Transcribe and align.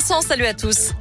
Salut 0.00 0.46
à 0.46 0.54
tous. 0.54 0.92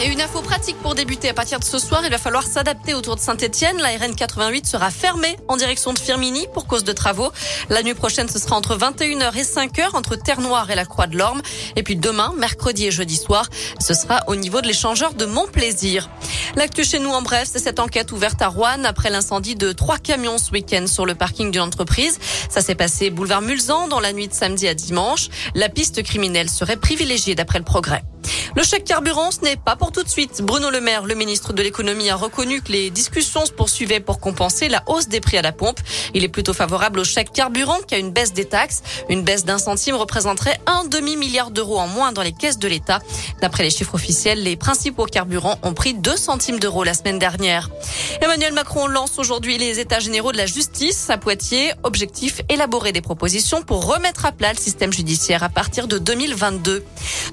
Et 0.00 0.06
une 0.06 0.20
info 0.20 0.42
pratique 0.42 0.76
pour 0.76 0.94
débuter. 0.94 1.28
À 1.28 1.34
partir 1.34 1.58
de 1.58 1.64
ce 1.64 1.76
soir, 1.80 2.02
il 2.04 2.10
va 2.10 2.18
falloir 2.18 2.44
s'adapter 2.44 2.94
autour 2.94 3.16
de 3.16 3.20
Saint-Etienne. 3.20 3.78
La 3.78 3.88
RN 3.88 4.14
88 4.14 4.64
sera 4.64 4.90
fermée 4.92 5.36
en 5.48 5.56
direction 5.56 5.92
de 5.92 5.98
Firmini 5.98 6.46
pour 6.54 6.68
cause 6.68 6.84
de 6.84 6.92
travaux. 6.92 7.32
La 7.68 7.82
nuit 7.82 7.94
prochaine, 7.94 8.28
ce 8.28 8.38
sera 8.38 8.54
entre 8.54 8.76
21h 8.78 9.36
et 9.36 9.42
5h 9.42 9.96
entre 9.96 10.14
Terre-Noire 10.14 10.70
et 10.70 10.76
la 10.76 10.84
Croix 10.84 11.08
de 11.08 11.18
l'Orme. 11.18 11.42
Et 11.74 11.82
puis 11.82 11.96
demain, 11.96 12.32
mercredi 12.38 12.86
et 12.86 12.92
jeudi 12.92 13.16
soir, 13.16 13.48
ce 13.80 13.92
sera 13.92 14.22
au 14.28 14.36
niveau 14.36 14.60
de 14.60 14.68
l'échangeur 14.68 15.14
de 15.14 15.26
Montplaisir. 15.26 16.08
L'actu 16.54 16.84
chez 16.84 17.00
nous 17.00 17.10
en 17.10 17.22
bref, 17.22 17.48
c'est 17.50 17.58
cette 17.58 17.80
enquête 17.80 18.12
ouverte 18.12 18.40
à 18.40 18.46
Rouen 18.46 18.84
après 18.84 19.10
l'incendie 19.10 19.56
de 19.56 19.72
trois 19.72 19.98
camions 19.98 20.38
ce 20.38 20.52
week-end 20.52 20.86
sur 20.86 21.06
le 21.06 21.16
parking 21.16 21.50
d'une 21.50 21.62
entreprise. 21.62 22.20
Ça 22.48 22.60
s'est 22.60 22.76
passé 22.76 23.10
boulevard 23.10 23.42
Mulzan 23.42 23.88
dans 23.88 24.00
la 24.00 24.12
nuit 24.12 24.28
de 24.28 24.34
samedi 24.34 24.68
à 24.68 24.74
dimanche. 24.74 25.28
La 25.56 25.68
piste 25.68 26.04
criminelle 26.04 26.48
serait 26.48 26.76
privilégiée 26.76 27.34
d'après 27.34 27.58
le 27.58 27.64
progrès. 27.64 28.04
Le 28.58 28.64
chèque 28.64 28.82
carburant, 28.82 29.30
ce 29.30 29.42
n'est 29.42 29.54
pas 29.54 29.76
pour 29.76 29.92
tout 29.92 30.02
de 30.02 30.08
suite. 30.08 30.42
Bruno 30.42 30.68
Le 30.68 30.80
Maire, 30.80 31.04
le 31.04 31.14
ministre 31.14 31.52
de 31.52 31.62
l'économie, 31.62 32.10
a 32.10 32.16
reconnu 32.16 32.60
que 32.60 32.72
les 32.72 32.90
discussions 32.90 33.46
se 33.46 33.52
poursuivaient 33.52 34.00
pour 34.00 34.18
compenser 34.18 34.68
la 34.68 34.82
hausse 34.88 35.06
des 35.06 35.20
prix 35.20 35.38
à 35.38 35.42
la 35.42 35.52
pompe. 35.52 35.78
Il 36.12 36.24
est 36.24 36.28
plutôt 36.28 36.52
favorable 36.52 36.98
au 36.98 37.04
chèque 37.04 37.32
carburant 37.32 37.78
qu'à 37.86 37.98
une 37.98 38.10
baisse 38.10 38.32
des 38.32 38.46
taxes. 38.46 38.82
Une 39.08 39.22
baisse 39.22 39.44
d'un 39.44 39.58
centime 39.58 39.94
représenterait 39.94 40.58
un 40.66 40.82
demi-milliard 40.86 41.52
d'euros 41.52 41.78
en 41.78 41.86
moins 41.86 42.10
dans 42.10 42.22
les 42.22 42.32
caisses 42.32 42.58
de 42.58 42.66
l'État. 42.66 42.98
D'après 43.40 43.62
les 43.62 43.70
chiffres 43.70 43.94
officiels, 43.94 44.42
les 44.42 44.56
principaux 44.56 45.06
carburants 45.06 45.60
ont 45.62 45.72
pris 45.72 45.94
2 45.94 46.16
centimes 46.16 46.58
d'euros 46.58 46.82
la 46.82 46.94
semaine 46.94 47.20
dernière. 47.20 47.70
Emmanuel 48.20 48.54
Macron 48.54 48.88
lance 48.88 49.20
aujourd'hui 49.20 49.56
les 49.56 49.78
états 49.78 50.00
généraux 50.00 50.32
de 50.32 50.36
la 50.36 50.46
justice 50.46 51.10
à 51.10 51.16
Poitiers. 51.16 51.74
Objectif, 51.84 52.40
élaborer 52.48 52.90
des 52.90 53.02
propositions 53.02 53.62
pour 53.62 53.86
remettre 53.86 54.26
à 54.26 54.32
plat 54.32 54.52
le 54.52 54.58
système 54.58 54.92
judiciaire 54.92 55.44
à 55.44 55.48
partir 55.48 55.86
de 55.86 55.98
2022. 55.98 56.84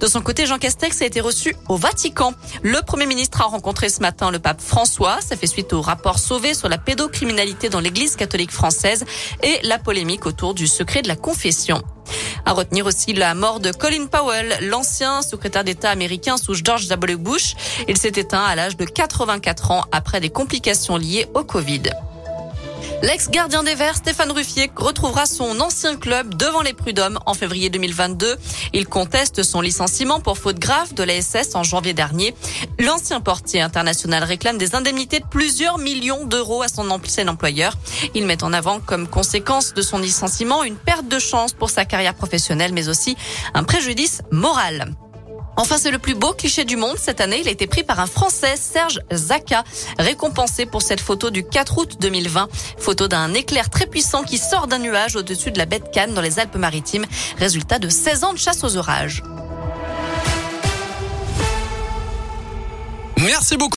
De 0.00 0.06
son 0.08 0.20
côté, 0.20 0.46
Jean 0.46 0.58
Castex 0.58 1.00
a 1.00 1.04
été 1.04 1.11
reçu 1.20 1.54
au 1.68 1.76
Vatican. 1.76 2.32
Le 2.62 2.80
Premier 2.82 3.06
ministre 3.06 3.40
a 3.42 3.44
rencontré 3.44 3.88
ce 3.88 4.00
matin 4.00 4.30
le 4.30 4.38
pape 4.38 4.60
François. 4.60 5.20
Ça 5.20 5.36
fait 5.36 5.46
suite 5.46 5.72
au 5.72 5.80
rapport 5.80 6.18
Sauvé 6.18 6.54
sur 6.54 6.68
la 6.68 6.78
pédocriminalité 6.78 7.68
dans 7.68 7.80
l'Église 7.80 8.16
catholique 8.16 8.52
française 8.52 9.04
et 9.42 9.60
la 9.62 9.78
polémique 9.78 10.26
autour 10.26 10.54
du 10.54 10.66
secret 10.66 11.02
de 11.02 11.08
la 11.08 11.16
confession. 11.16 11.82
À 12.44 12.52
retenir 12.52 12.86
aussi 12.86 13.12
la 13.12 13.34
mort 13.34 13.60
de 13.60 13.70
Colin 13.70 14.06
Powell, 14.06 14.56
l'ancien 14.62 15.22
secrétaire 15.22 15.64
d'État 15.64 15.90
américain 15.90 16.36
sous 16.36 16.54
George 16.54 16.88
W. 16.88 17.16
Bush. 17.16 17.54
Il 17.88 17.96
s'est 17.96 18.12
éteint 18.16 18.42
à 18.42 18.54
l'âge 18.56 18.76
de 18.76 18.84
84 18.84 19.70
ans 19.70 19.84
après 19.92 20.20
des 20.20 20.30
complications 20.30 20.96
liées 20.96 21.26
au 21.34 21.44
Covid. 21.44 21.90
L'ex-gardien 23.02 23.64
des 23.64 23.74
Verts, 23.74 23.96
Stéphane 23.96 24.30
Ruffier, 24.30 24.70
retrouvera 24.76 25.26
son 25.26 25.58
ancien 25.58 25.96
club 25.96 26.36
devant 26.36 26.62
les 26.62 26.72
Prud'hommes 26.72 27.18
en 27.26 27.34
février 27.34 27.68
2022. 27.68 28.36
Il 28.74 28.86
conteste 28.86 29.42
son 29.42 29.60
licenciement 29.60 30.20
pour 30.20 30.38
faute 30.38 30.60
grave 30.60 30.94
de 30.94 31.02
l'ASS 31.02 31.56
en 31.56 31.64
janvier 31.64 31.94
dernier. 31.94 32.32
L'ancien 32.78 33.20
portier 33.20 33.60
international 33.60 34.22
réclame 34.22 34.56
des 34.56 34.76
indemnités 34.76 35.18
de 35.18 35.26
plusieurs 35.26 35.78
millions 35.78 36.26
d'euros 36.26 36.62
à 36.62 36.68
son 36.68 36.88
ancien 36.90 37.26
employeur. 37.26 37.76
Il 38.14 38.24
met 38.24 38.44
en 38.44 38.52
avant 38.52 38.78
comme 38.78 39.08
conséquence 39.08 39.74
de 39.74 39.82
son 39.82 39.98
licenciement 39.98 40.62
une 40.62 40.76
perte 40.76 41.08
de 41.08 41.18
chance 41.18 41.54
pour 41.54 41.70
sa 41.70 41.84
carrière 41.84 42.14
professionnelle, 42.14 42.72
mais 42.72 42.88
aussi 42.88 43.16
un 43.52 43.64
préjudice 43.64 44.22
moral. 44.30 44.94
Enfin, 45.56 45.76
c'est 45.78 45.90
le 45.90 45.98
plus 45.98 46.14
beau 46.14 46.32
cliché 46.32 46.64
du 46.64 46.76
monde. 46.76 46.96
Cette 46.98 47.20
année, 47.20 47.40
il 47.40 47.48
a 47.48 47.50
été 47.50 47.66
pris 47.66 47.82
par 47.82 48.00
un 48.00 48.06
Français, 48.06 48.56
Serge 48.56 49.00
Zaka, 49.12 49.64
récompensé 49.98 50.66
pour 50.66 50.82
cette 50.82 51.00
photo 51.00 51.30
du 51.30 51.44
4 51.44 51.78
août 51.78 51.96
2020. 52.00 52.48
Photo 52.78 53.06
d'un 53.08 53.34
éclair 53.34 53.68
très 53.68 53.86
puissant 53.86 54.22
qui 54.22 54.38
sort 54.38 54.66
d'un 54.66 54.78
nuage 54.78 55.16
au-dessus 55.16 55.50
de 55.50 55.58
la 55.58 55.66
baie 55.66 55.80
de 55.80 55.88
Cannes 55.88 56.14
dans 56.14 56.22
les 56.22 56.38
Alpes-Maritimes. 56.38 57.04
Résultat 57.38 57.78
de 57.78 57.88
16 57.88 58.24
ans 58.24 58.32
de 58.32 58.38
chasse 58.38 58.64
aux 58.64 58.76
orages. 58.76 59.22
Merci 63.18 63.56
beaucoup. 63.56 63.70